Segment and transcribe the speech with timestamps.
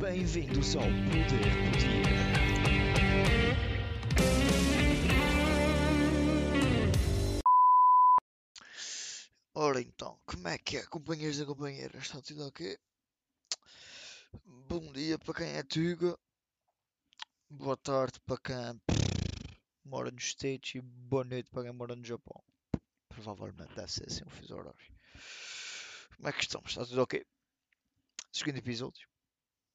[0.00, 2.00] Bem-vindos ao Poder do Dia.
[9.54, 12.02] Ora então, como é que é, companheiros e companheiras?
[12.02, 12.78] Está tudo ok?
[14.42, 16.18] Bom dia para quem é Tuga.
[17.50, 18.80] Boa tarde para quem
[19.84, 22.42] mora nos States e boa noite para quem mora no Japão.
[23.10, 24.94] Provavelmente deve ser assim o fuso horário.
[26.16, 26.70] Como é que estamos?
[26.70, 27.22] Está tudo ok?
[28.32, 29.09] Segundo episódio.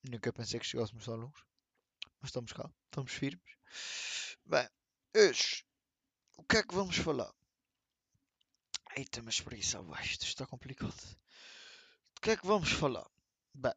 [0.09, 1.43] Nunca pensei que chegássemos tão longe.
[2.19, 3.57] Mas estamos cá, estamos firmes.
[4.45, 4.67] Bem,
[5.15, 5.65] hoje,
[6.37, 7.33] o que é que vamos falar?
[8.95, 11.17] Eita, mas preguiça abaixo, isto está complicado.
[12.15, 13.09] Do que é que vamos falar?
[13.53, 13.73] Bem,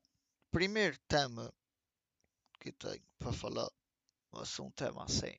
[0.51, 1.53] primeiro tema
[2.61, 3.71] que tenho para falar
[4.31, 5.37] vai ser um tema assim,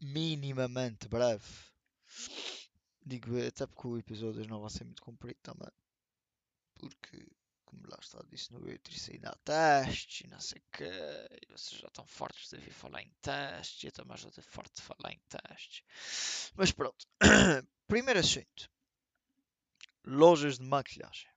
[0.00, 1.44] minimamente breve.
[3.04, 5.70] Digo até porque o episódio não vai ser muito comprido também.
[6.74, 7.26] Porque,
[7.68, 10.90] como lá está, disse no outro, isso ainda há testes e não sei o quê.
[11.42, 13.84] E vocês já estão fartos de ouvir falar em testes.
[13.84, 16.52] Eu também já estou farto de falar em testes.
[16.56, 17.06] Mas pronto.
[17.86, 18.70] Primeiro assunto.
[20.06, 21.30] Lojas de maquilhagem.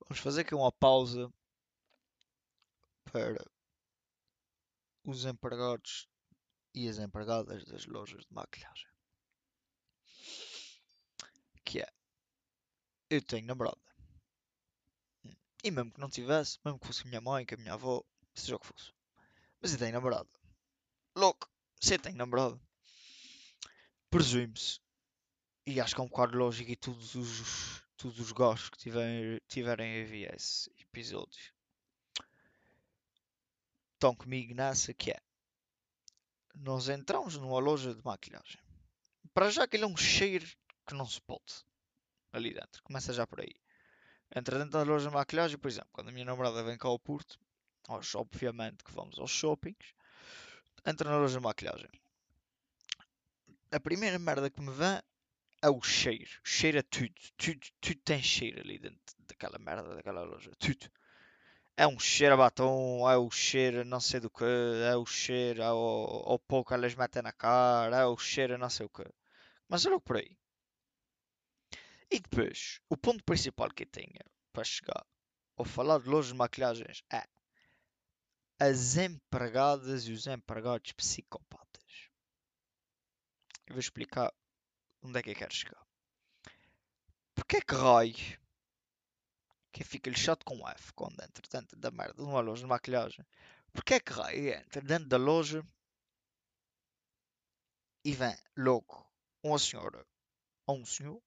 [0.00, 1.32] Vamos fazer aqui uma pausa
[3.10, 3.44] para
[5.02, 6.08] os empregados
[6.72, 8.88] e as empregadas das lojas de maquilhagem.
[11.64, 11.92] Que é,
[13.10, 13.83] eu tenho namorada.
[15.64, 17.72] E mesmo que não tivesse, mesmo que fosse com a minha mãe, com a minha
[17.72, 18.92] avó, seja o que fosse.
[19.60, 20.28] Mas eu tenho namorada.
[21.16, 22.60] Louco, você tem namorada.
[24.10, 24.78] Presume-se.
[25.66, 29.40] E acho que é um bocado lógico e todos os, todos os gostos que tiverem,
[29.48, 31.54] tiverem a ver esse episódio
[34.04, 35.18] estão comigo nessa que é.
[36.54, 38.60] Nós entramos numa loja de maquilhagem.
[39.32, 40.46] Para já que ele é um cheiro
[40.86, 41.64] que não se pode.
[42.30, 42.82] Ali dentro.
[42.82, 43.54] Começa já por aí.
[44.34, 46.98] Entra dentro da loja de maquilhagem, por exemplo, quando a minha namorada vem cá ao
[46.98, 47.38] Porto,
[47.88, 49.94] nós obviamente que vamos aos shoppings,
[50.86, 51.88] entra na loja de maquilhagem.
[53.70, 55.00] A primeira merda que me vem
[55.62, 56.30] é o cheiro.
[56.44, 57.14] Cheira tudo.
[57.36, 60.50] Tudo, tudo tem cheiro ali dentro daquela merda, daquela loja.
[60.58, 60.90] Tudo.
[61.76, 65.62] É um cheiro a batom, é o cheiro não sei do que, é o cheiro
[65.62, 69.04] ao, ao pó que elas metem na cara, é o cheiro não sei o que.
[69.68, 70.36] Mas é logo por aí.
[72.14, 74.20] E depois, o ponto principal que eu tenho
[74.52, 75.04] para chegar
[75.56, 77.24] ao falar de lojas de maquilhagens é
[78.56, 82.08] as empregadas e os empregados psicopatas.
[83.66, 84.32] Eu vou explicar
[85.02, 85.84] onde é que eu quero chegar.
[87.34, 88.40] Porque é que raio
[89.72, 93.26] que fica lixado com F quando entra dentro da merda de uma loja de maquilhagem?
[93.72, 95.66] Porque é que raio entra dentro da loja
[98.04, 99.04] e vem logo
[99.42, 100.06] uma senhora
[100.64, 101.20] ou um senhor,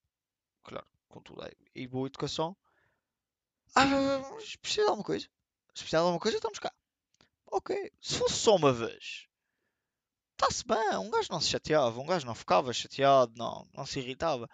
[0.67, 1.41] claro, com tudo
[1.73, 2.55] e boa educação.
[3.73, 3.85] Ah,
[4.33, 5.25] mas precisa de alguma coisa?
[5.73, 6.73] Se precisar de alguma coisa, estamos cá.
[7.49, 9.27] Ok, se fosse só uma vez,
[10.33, 13.99] está-se bem, um gajo não se chateava, um gajo não ficava chateado, não, não se
[13.99, 14.49] irritava.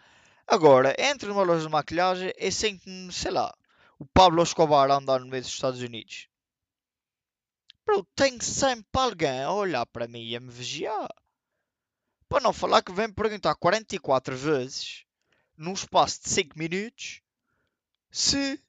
[0.46, 3.51] Agora, entra numa loja de maquilhagem e sente-me, sei lá,
[3.97, 6.28] o Pablo Escobar a andar no meio dos Estados Unidos.
[7.85, 11.09] Bro, tem sempre alguém a olhar para mim e a me vigiar.
[12.30, 15.06] Para não falar que vem perguntar 44 vezes,
[15.57, 17.21] num espaço de 5 minutos,
[18.11, 18.59] se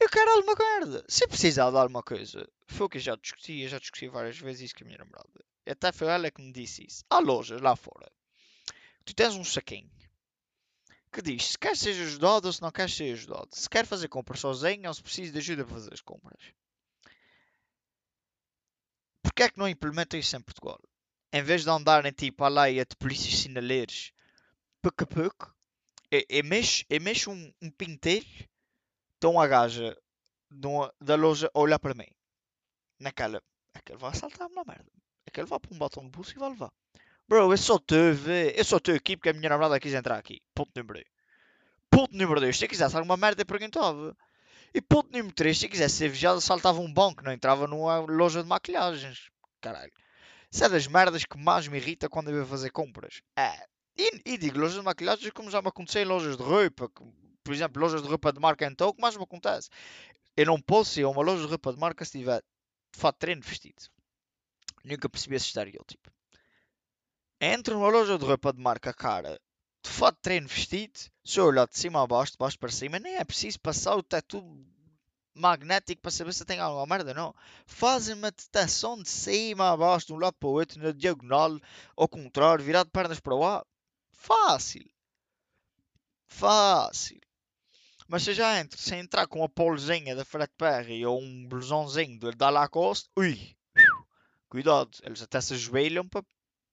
[0.00, 1.04] eu quero alguma merda.
[1.08, 4.38] Se precisar de alguma coisa, foi o que eu já discuti, eu já discuti várias
[4.38, 5.44] vezes isso com a minha namorada.
[5.66, 7.04] Até foi ela que me disse isso.
[7.08, 8.10] Há lojas lá fora.
[9.04, 9.90] Tu tens um saquinho
[11.12, 13.48] que diz se quer ser ajudado ou se não quer ser ajudado.
[13.52, 16.42] Se quer fazer compras sozinho ou se precisa de ajuda para fazer as compras.
[19.22, 20.80] Porquê é que não implementam isso em Portugal?
[21.32, 24.12] Em vez de andarem tipo a leia de polícias sinaleiros,
[24.84, 25.54] pouco a pouco,
[26.12, 28.26] e, e mexe, e mexe um, um pintelho,
[29.16, 29.96] então a gaja
[31.00, 32.08] da loja a olhar para mim.
[33.00, 34.90] Naquela, aquele vai assaltar-me na merda.
[35.26, 36.70] Aquele vai para um botão de bolso e vai levar.
[37.26, 37.78] Bro, eu só
[38.14, 40.42] ver, eu só estou aqui porque a minha namorada quis entrar aqui.
[40.54, 41.06] Ponto número 2.
[41.90, 44.14] Ponto número 2, se eu quisesse alguma merda eu perguntava.
[44.74, 48.00] E ponto número 3, se eu quisesse ser vigiado, saltava um banco, não entrava numa
[48.00, 49.30] loja de maquilhagens.
[49.62, 49.92] Caralho.
[50.52, 53.22] Isso é das merdas que mais me irrita quando eu vou fazer compras.
[53.36, 53.66] É.
[53.96, 56.90] E, e digo lojas de maquilhagens como já me aconteceu em lojas de roupa.
[57.42, 59.68] Por exemplo, lojas de roupa de marca então, o que mais me acontece?
[60.36, 63.18] Eu não posso ir a uma loja de roupa de marca se tiver de fato
[63.18, 63.82] treino vestido.
[64.84, 66.10] Nunca percebi esse estereótipo.
[67.40, 69.38] Entro numa loja de roupa de marca cara,
[69.84, 72.98] de fato treino vestido, se eu olhar de cima a baixo, de baixo para cima,
[72.98, 74.42] nem é preciso passar o teto
[75.34, 77.34] magnético para saber se tem alguma merda, não.
[77.66, 81.58] Fazem uma detecção de cima a baixo, de um lado para o outro, na diagonal,
[81.96, 83.64] ao contrário, virado de pernas para o ar.
[84.24, 84.90] Fácil.
[86.26, 87.20] Fácil.
[88.08, 92.18] Mas se já entra, se entrar com a polezinha da Fred Perry ou um blusãozinho
[92.34, 93.54] da Lacoste, ui,
[94.48, 96.24] cuidado, eles até se ajoelham para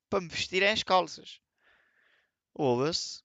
[0.09, 1.41] pa me vestirem as calças.
[2.53, 3.21] Ouve-se.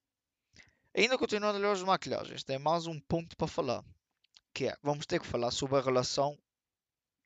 [0.93, 3.85] Ainda continuando a ler as maquilhagens, tem mais um ponto para falar.
[4.53, 6.37] Que é, vamos ter que falar sobre a relação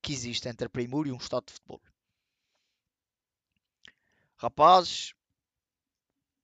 [0.02, 1.80] que existe entre a Primor e um estado de futebol.
[4.36, 5.14] Rapazes,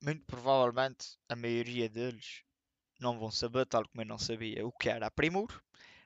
[0.01, 2.43] muito provavelmente a maioria deles
[3.01, 5.63] não vão saber, tal como eu não sabia, o que era a Primor,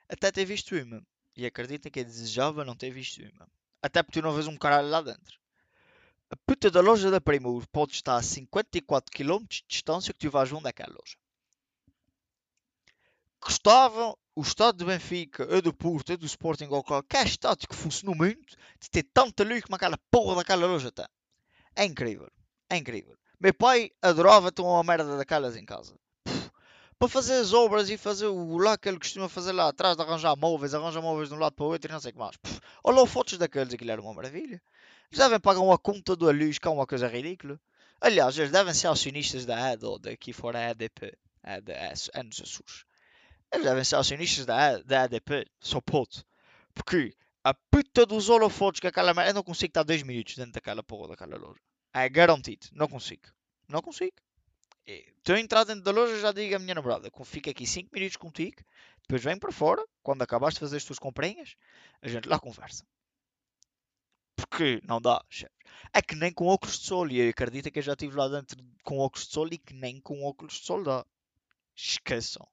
[0.09, 1.03] até ter visto uma.
[1.37, 3.49] E acreditem que eu desejava não ter visto uma.
[3.83, 5.39] Até porque tu não vês um caralho lá dentro.
[6.29, 10.31] A puta da loja da Primor pode estar a 54 km de distância que tu
[10.31, 11.17] vais onde aquela loja.
[13.41, 17.75] Gostavam o estado de Benfica, a do Porto, a do Sporting ou qualquer estado que
[17.75, 21.07] fosse no mundo de ter tanta luz como aquela porra daquela loja tem.
[21.75, 22.31] É incrível.
[22.69, 23.17] É incrível.
[23.41, 25.95] Meu pai adorava ter uma merda daquelas em casa
[26.99, 30.03] para fazer as obras e fazer o lá que ele costuma fazer lá atrás, de
[30.03, 32.19] arranjar móveis, arranjar móveis de um lado para o outro e não sei o que
[32.19, 32.37] mais.
[32.37, 34.61] Pff, olha fotos daqueles, aquilo era uma maravilha.
[35.11, 37.59] Eles devem pagar uma conta da luz, que é uma coisa ridícula.
[37.99, 42.85] Aliás, eles devem ser acionistas da AD ou daqui fora a ADP, ADS, anos Açores.
[43.51, 46.23] Eles devem ser acionistas da, da ADP, só pode.
[46.75, 49.31] Porque a puta dos holofotes que aquela merda.
[49.31, 51.61] Eu não consigo estar dois minutos dentro daquela porra daquela loja.
[51.93, 52.67] É garantido.
[52.73, 53.29] Não consigo.
[53.69, 54.17] Não consigo.
[54.87, 58.17] Estou a entrar dentro da loja, já digo à minha namorada, fica aqui 5 minutos
[58.17, 58.57] contigo,
[59.03, 61.55] depois vem para fora, quando acabaste de fazer as tuas comprinhas,
[62.03, 62.85] a gente lá conversa.
[64.35, 65.55] Porque não dá, chefe.
[65.93, 68.29] É que nem com óculos de sol, e eu acredito que eu já estive lá
[68.29, 71.07] dentro com óculos de sol e que nem com óculos de sol dá.
[71.77, 72.49] Esqueçam.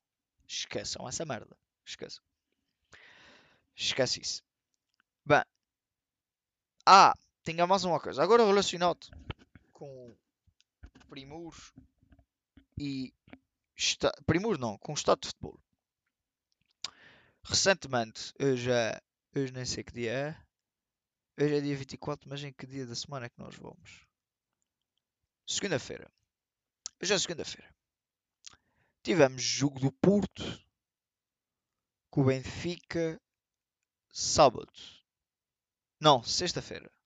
[0.47, 1.57] Esqueçam essa merda.
[1.85, 2.23] Esqueçam.
[3.75, 4.43] Esquece isso.
[5.25, 5.43] Bem.
[6.85, 7.13] Ah,
[7.51, 8.21] tinha mais uma coisa.
[8.21, 9.07] Agora relacionado
[9.71, 10.13] com
[11.07, 11.73] primos
[12.77, 13.13] e
[13.73, 15.57] está, primos não, com o estado de futebol.
[17.45, 19.01] Recentemente, hoje é,
[19.33, 20.43] hoje nem sei que dia é.
[21.41, 24.05] Hoje é dia 24, mas em que dia da semana é que nós vamos?
[25.47, 26.11] Segunda-feira.
[27.01, 27.73] Hoje é segunda-feira.
[29.01, 30.43] Tivemos jogo do Porto
[32.09, 33.21] com o Benfica
[34.11, 34.73] sábado.
[35.97, 36.96] Não, sexta-feira.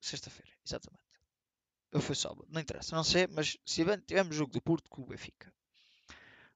[0.00, 1.02] Sexta-feira, exatamente.
[1.92, 5.06] Ou foi sábado, não interessa, não sei, mas se tivemos jogo do Porto com o
[5.06, 5.52] Benfica.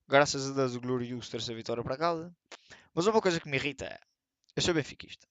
[0.09, 2.37] Graças a Deus o Glorioso trouxe a vitória para casa.
[2.93, 3.99] Mas uma coisa que me irrita é,
[4.55, 5.27] eu sou benfiquista.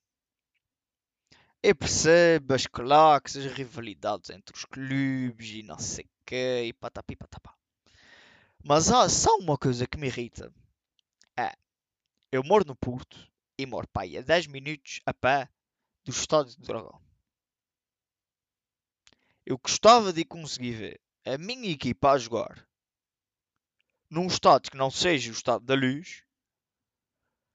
[1.61, 6.73] Eu percebo as claques, as rivalidades entre os clubes e não sei o quê, e
[6.73, 7.55] patapi patapá.
[8.63, 10.51] Mas há só uma coisa que me irrita.
[11.37, 11.53] É,
[12.31, 15.47] eu moro no Porto e moro aí a 10 minutos a pé
[16.03, 16.99] do estádio de Dragão.
[19.45, 22.67] Eu gostava de conseguir ver a minha equipa a jogar
[24.09, 26.23] num estado que não seja o estado da luz,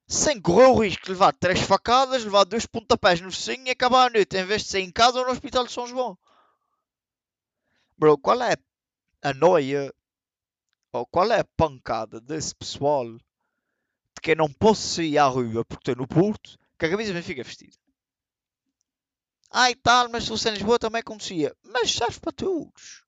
[0.08, 4.06] sem correr o risco de levar três facadas, levar dois pontapés no focinho e acabar
[4.06, 6.16] a noite, em vez de ser em casa ou no Hospital de São João.
[7.98, 8.56] Bro, qual é
[9.22, 9.92] a noia
[10.92, 15.64] ou qual é a pancada desse pessoal de que eu não posso sair à rua
[15.64, 17.76] porque estou no Porto que a camisa me fica vestida?
[19.58, 21.56] Ai tal, mas se fosse em Lisboa também acontecia.
[21.62, 23.02] Mas serve para todos.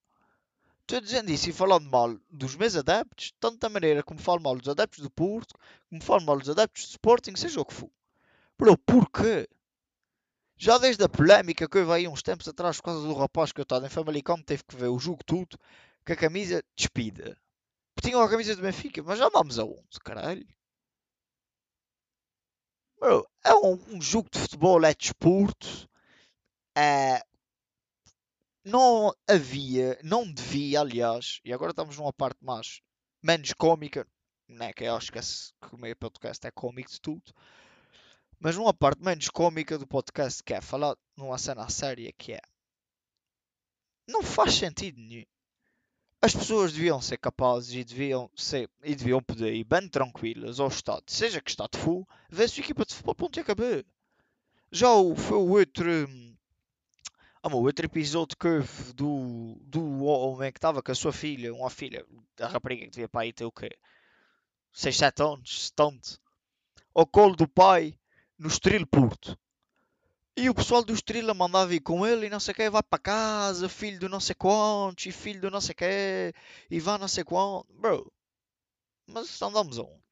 [0.80, 4.56] Estou dizendo isso e falando mal dos meus adeptos, tanto da maneira como falo mal
[4.56, 5.54] dos adeptos do Porto,
[5.90, 7.90] como falo mal dos adeptos do Sporting, seja o que for.
[8.58, 9.46] Bro, porquê?
[10.56, 13.61] Já desde a polémica que houve aí uns tempos atrás por causa do rapaz que
[13.61, 15.58] eu estava em Famalicão, teve que ver o jogo tudo,
[16.06, 17.37] com a camisa despida.
[18.02, 20.49] Tinham a camisa do Benfica, mas já vamos aonde, caralho?
[22.99, 25.87] Bro, é um, um jogo de futebol, é desporto,
[26.78, 27.20] é,
[28.64, 32.80] não havia, não devia, aliás, e agora estamos numa parte mais
[33.20, 34.06] menos cómica,
[34.47, 37.35] né, que eu acho que, esse, o meu podcast é cómico de tudo,
[38.38, 42.40] mas numa parte menos cómica do podcast que é falar numa cena séria que é
[44.06, 45.25] não faz sentido nenhum.
[46.23, 50.68] As pessoas deviam ser capazes e deviam, ser, e deviam poder ir bem tranquilas ao
[50.68, 53.85] estado, seja que está de full, ver se a equipa de futebol ponto e acabar.
[54.70, 56.38] Já o, foi o outro hum,
[57.42, 61.54] ah, meu, outro episódio que houve do, do homem que estava com a sua filha,
[61.54, 62.04] uma filha,
[62.40, 63.71] a rapariga que devia para aí ter o quê?
[64.73, 66.21] 6, 7 anos, tanto,
[66.95, 67.99] ao colo do pai,
[68.38, 69.38] no Estrela Porto.
[70.37, 72.83] E o pessoal do Estrela mandava ir com ele e não sei o que, vai
[72.83, 76.35] para casa, filho do não sei quantos, e filho do não sei o que,
[76.71, 77.66] e vai não sei quanto.
[77.73, 78.12] Bro,
[79.07, 80.02] mas andamos aonde?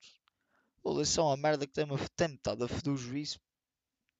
[0.82, 3.40] Pô, isso é uma merda que tem-me tem estado a foder juízo.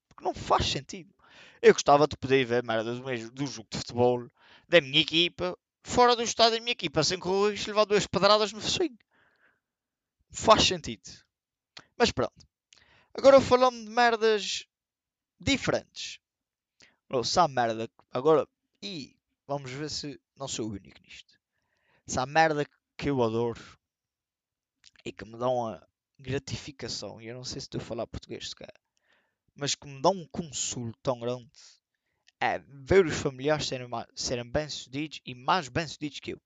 [0.08, 1.12] Porque não faz sentido.
[1.62, 4.28] Eu gostava de poder ver merda do, mesmo, do jogo de futebol
[4.68, 8.52] da minha equipa fora do estado da minha equipa, sem correr e levar duas pedradas
[8.52, 8.98] no focinho.
[10.30, 11.08] Faz sentido.
[11.96, 12.46] Mas pronto.
[13.14, 14.66] Agora falando de merdas
[15.38, 16.18] diferentes.
[17.24, 17.88] Se há merda.
[18.10, 18.46] Agora.
[18.82, 21.38] E vamos ver se não sou o único nisto.
[22.06, 23.60] Se há merda que eu adoro
[25.04, 25.86] e que me dão a
[26.18, 28.72] gratificação, e eu não sei se estou a falar português sequer,
[29.56, 31.50] mas que me dão um consolo tão grande
[32.38, 36.42] é ver os familiares serem, serem bem-sucedidos e mais bem-sucedidos que eu.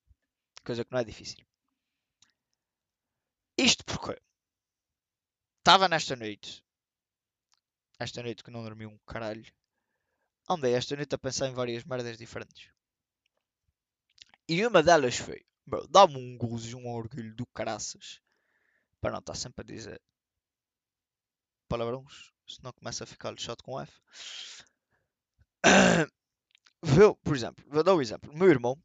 [0.64, 1.44] Coisa que não é difícil.
[3.58, 4.20] Isto porque
[5.58, 6.64] estava nesta noite,
[7.98, 9.52] esta noite que não dormi um caralho,
[10.48, 12.72] andei esta noite a pensar em várias merdas diferentes.
[14.48, 15.44] E uma delas foi,
[15.90, 18.20] dá-me um gozo e um orgulho do caraças,
[19.00, 20.00] para não estar sempre a dizer
[21.68, 23.92] palavrões, senão começa a ficar lixado com F.
[26.82, 28.34] Vou, por exemplo, vou dar um exemplo.
[28.34, 28.82] Meu irmão,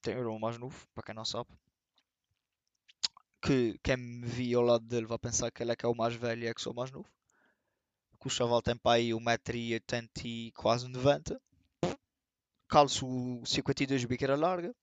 [0.00, 1.50] tem um irmão mais novo, para quem não sabe,
[3.42, 5.94] que quem me via ao lado dele vai pensar que ele é que é o
[5.94, 7.08] mais velho e é que sou o mais novo.
[8.18, 11.38] Que o chaval tem para aí 1,80m e quase 90
[12.68, 13.06] Calço
[13.46, 14.74] 52 biqueira larga.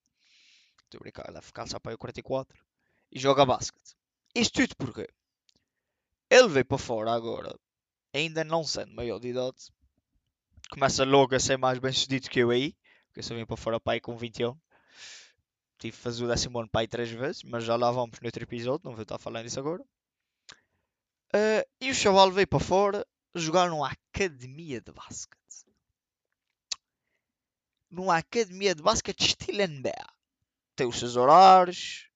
[0.83, 2.65] Estou brincar, deve calçar para aí 44.
[3.11, 3.95] E joga basquete.
[4.33, 5.07] Isto tudo porquê?
[6.29, 7.55] Ele veio para fora agora,
[8.17, 9.71] ainda não sendo maior de idade.
[10.69, 12.75] Começa logo a ser mais bem sucedido que eu aí.
[13.07, 14.57] Porque eu só vim para fora aí com 21
[15.77, 18.43] tive de fazer o décimo ano aí três vezes, mas já lá vamos no outro
[18.43, 19.83] episódio, não vou estar falando isso agora.
[21.33, 25.65] Uh, e o chaval veio para fora jogar numa academia de basquete.
[27.89, 29.93] Numa academia de basquete estilo NBA.
[30.75, 32.09] Tem os seus horários,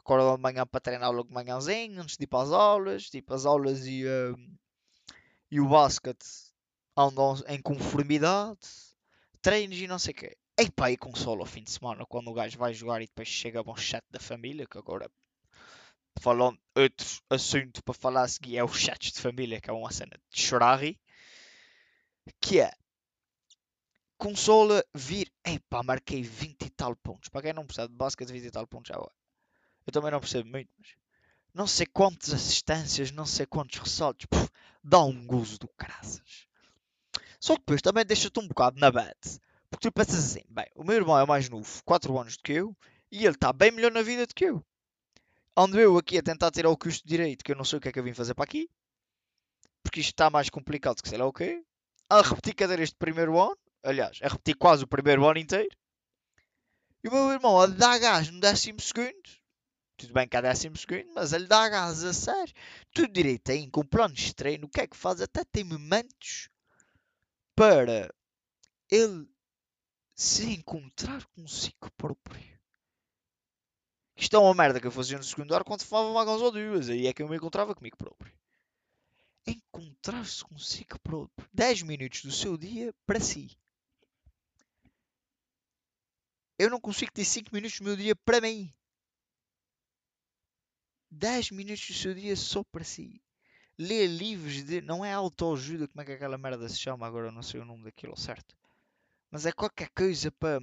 [0.00, 3.32] acorda de manhã para treinar logo de manhãzinho, antes de ir para as aulas, tipo
[3.34, 4.36] as aulas e, uh,
[5.50, 6.26] e o basquete
[6.96, 8.58] andam em conformidade,
[9.40, 10.36] treinos e não sei o quê.
[10.58, 13.28] Ei pá, e console ao fim de semana quando o gajo vai jogar e depois
[13.28, 15.10] chega a um chat da família, que agora
[16.20, 19.92] falando outro assunto para falar a seguir é o chat de família, que é uma
[19.92, 20.80] cena de chorar
[22.40, 22.70] que é
[24.16, 27.28] consola vir, ei pá, marquei 20 e tal pontos.
[27.28, 29.12] Para quem não percebe de basquete, 20 e tal pontos agora.
[29.86, 30.88] Eu também não percebo muito, mas
[31.58, 34.48] não sei quantas assistências, não sei quantos ressaltos, Puf,
[34.82, 36.46] dá um gozo do caraças.
[37.40, 39.18] Só que depois também deixa-te um bocado na bad
[39.70, 42.52] porque tu pensas assim, bem, o meu irmão é mais novo, 4 anos do que
[42.52, 42.76] eu,
[43.10, 44.64] e ele está bem melhor na vida do que eu.
[45.56, 47.88] Ando eu aqui a tentar tirar o custo direito, que eu não sei o que
[47.88, 48.70] é que eu vim fazer para aqui,
[49.82, 51.62] porque isto está mais complicado que sei lá o quê.
[52.08, 55.76] A repetir cadeiras de primeiro ano, aliás, a repetir quase o primeiro ano inteiro.
[57.04, 59.28] E o meu irmão a dar gás no décimo segundo.
[59.98, 62.54] Tudo bem que décimo segundo, mas ele dá a sério.
[62.94, 65.20] Tudo direito aí, com planos de treino, o que é que faz?
[65.20, 66.48] Até tem momentos
[67.56, 68.08] para
[68.88, 69.28] ele
[70.14, 72.60] se encontrar consigo próprio.
[74.16, 76.88] Isto é uma merda que eu fazia no secundário quando fumava uma ou duas.
[76.88, 78.32] Aí é que eu me encontrava comigo próprio.
[79.44, 81.48] Encontrar-se consigo próprio.
[81.52, 83.58] 10 minutos do seu dia para si.
[86.56, 88.72] Eu não consigo ter 5 minutos do meu dia para mim.
[91.10, 93.20] 10 minutos do seu dia só para si.
[93.78, 94.80] Ler livros de.
[94.80, 97.30] Não é autoajuda, como é que aquela merda se chama agora?
[97.30, 98.58] Não sei o nome daquilo certo
[99.30, 100.60] mas é qualquer coisa para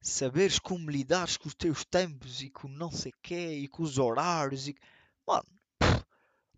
[0.00, 3.98] saberes como lidares com os teus tempos e com não sei quê e com os
[3.98, 4.76] horários e
[5.26, 5.46] mano,
[5.78, 6.04] pff,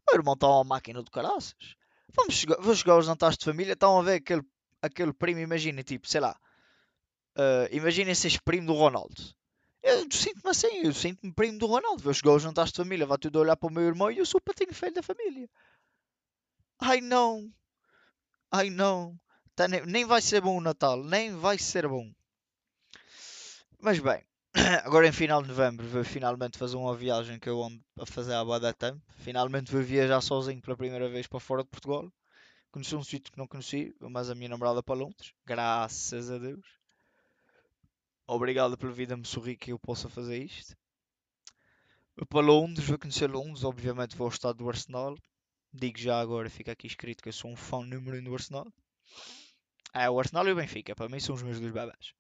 [0.08, 1.76] meu irmão está uma máquina de caraças.
[2.14, 4.42] Vamos chegar, vou chegar aos jantares de família, estão a ver aquele,
[4.82, 6.38] aquele primo, imagina, tipo, sei lá,
[7.38, 9.34] uh, imaginem seres primo do Ronaldo.
[9.82, 12.02] Eu sinto-me assim, eu sinto-me primo do Ronaldo.
[12.02, 14.26] Vou chegar aos jantares de família, vai tudo olhar para o meu irmão e eu
[14.26, 15.48] sou o patinho feio da família.
[16.78, 17.52] Ai não,
[18.50, 19.18] ai não.
[19.54, 22.10] Tá, nem, nem vai ser bom o Natal, nem vai ser bom.
[23.80, 24.24] Mas bem,
[24.84, 28.34] agora em final de novembro vou finalmente fazer uma viagem que eu ando a fazer
[28.34, 29.00] há bada tempo.
[29.18, 32.10] Finalmente vou viajar sozinho pela primeira vez para fora de Portugal.
[32.70, 35.32] Conheci um sítio que não conheci, mas a minha namorada para Londres.
[35.44, 36.81] Graças a Deus.
[38.26, 40.76] Obrigado pela vida me sorrir que eu possa fazer isto.
[42.28, 45.16] Para Londres, vou conhecer Londres, obviamente vou ao estado do Arsenal.
[45.72, 48.66] Digo já agora, fica aqui escrito que eu sou um fã número 1 do Arsenal.
[49.94, 52.14] É, o Arsenal e o Benfica, para mim são os meus dois bebés.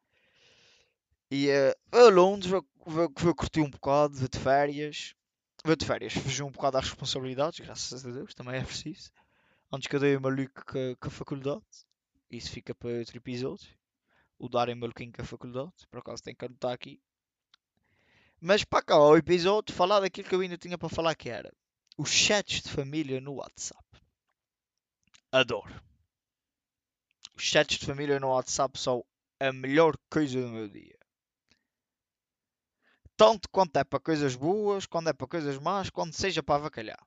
[1.30, 5.14] E uh, a Londres vou, vou, vou curtir um bocado, vou de férias.
[5.64, 9.10] Vou de férias, fugir um bocado às responsabilidades, graças a Deus, também é preciso.
[9.72, 11.62] Antes que eu dei maluco com a faculdade.
[12.30, 13.68] Isso fica para outro episódio.
[14.42, 15.86] O darem maluquinho com a faculdade.
[15.90, 17.00] Por acaso tenho que anotar aqui.
[18.40, 21.52] Mas para cá, o episódio, falar daquilo que eu ainda tinha para falar que era
[21.96, 23.84] os chats de família no WhatsApp.
[25.30, 25.80] Adoro
[27.34, 29.04] os chats de família no WhatsApp são
[29.40, 30.96] a melhor coisa do meu dia.
[33.16, 37.04] Tanto quanto é para coisas boas, quando é para coisas más, quando seja para avacalhar.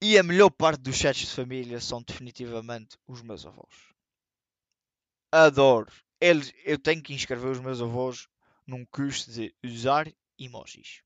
[0.00, 3.95] E a melhor parte dos chats de família são definitivamente os meus avós.
[5.44, 5.92] Adoro.
[6.18, 8.26] Eles, eu tenho que inscrever os meus avós
[8.66, 11.02] num curso de usar emojis.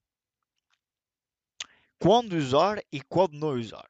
[1.99, 3.89] Quando usar e quando não usar.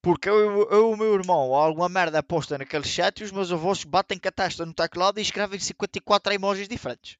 [0.00, 3.50] Porque eu, eu o meu irmão, alguma merda é posta naquele chat e os meus
[3.50, 7.16] avós batem com a testa no teclado e escrevem 54 emojis diferentes.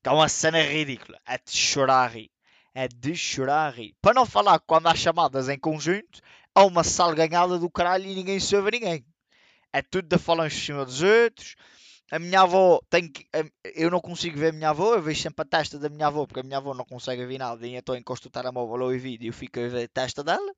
[0.00, 1.20] Que é uma cena ridícula.
[1.26, 2.30] É de chorar a rir.
[2.72, 3.96] É de chorar a rir.
[4.00, 6.20] Para não falar que quando há chamadas em conjunto,
[6.54, 9.04] há uma salganhada do caralho e ninguém se ouve ninguém.
[9.72, 11.54] É tudo da falar em cima dos outros.
[12.10, 13.24] A minha avó tem que.
[13.74, 16.26] Eu não consigo ver a minha avó, eu vejo sempre a testa da minha avó,
[16.26, 18.98] porque a minha avó não consegue ver nada, e então encosto o telemóvel ou o
[18.98, 20.52] vídeo e fico a ver a testa dela.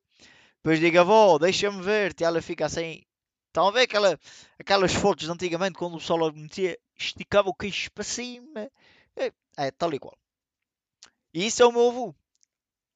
[0.57, 3.03] Depois digo, avó, deixa-me ver-te, e ela fica assim.
[3.49, 4.19] Estão a ver aquela,
[4.59, 8.71] aquelas fotos de antigamente, quando o sol metia, esticava o queixo para cima.
[9.15, 10.17] É, é, tal e qual.
[11.35, 12.15] E isso é o meu avô.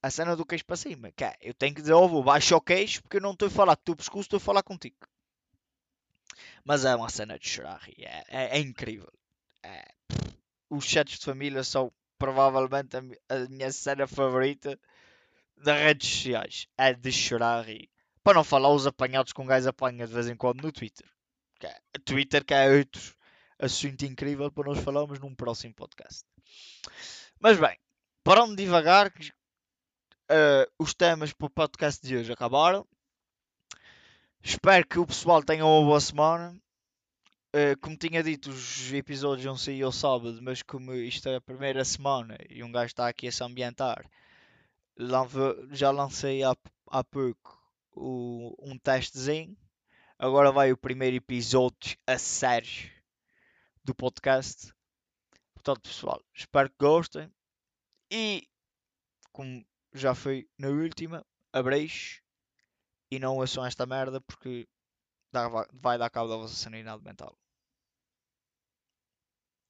[0.02, 1.12] A cena do queixo para cima.
[1.12, 3.48] Que é, eu tenho que dizer ao avô, baixa o queixo, porque eu não estou
[3.48, 4.96] a falar com o teu pescoço, estou a falar contigo.
[6.66, 7.80] Mas é uma cena de chorar.
[7.96, 9.08] É, é, é incrível.
[9.62, 9.86] É,
[10.68, 13.00] os chats de família são provavelmente a,
[13.32, 14.76] a, minha cena favorita
[15.56, 16.66] das redes sociais.
[16.76, 17.88] É de chorar e
[18.20, 21.08] para não falar os apanhados com gás apanha de vez em quando no Twitter.
[21.60, 23.14] Que é, Twitter que é outro
[23.60, 26.24] assunto incrível para nós falarmos num próximo podcast.
[27.38, 27.78] Mas bem,
[28.24, 32.84] parando devagar, uh, os temas para o podcast de hoje acabaram.
[34.48, 36.56] Espero que o pessoal tenha uma boa semana.
[37.52, 41.40] Uh, como tinha dito, os episódios vão sair ao sábado, mas como isto é a
[41.40, 44.08] primeira semana e um gajo está aqui a se ambientar,
[45.72, 46.56] já lancei há,
[46.92, 47.60] há pouco
[47.90, 49.56] o, um testezinho.
[50.16, 52.88] Agora vai o primeiro episódio a sério
[53.82, 54.72] do podcast.
[55.54, 57.28] Portanto, pessoal, espero que gostem.
[58.12, 58.48] E,
[59.32, 62.22] como já foi na última, abreis
[63.10, 64.66] e não ouçam esta merda porque
[65.72, 67.36] vai dar cabo da vossa sanidade mental.